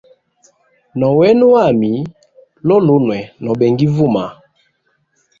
Nowena 0.99 1.45
wami 1.53 1.91
lulunwe, 2.67 3.17
no 3.43 3.51
benga 3.59 3.81
ivuma. 3.87 4.23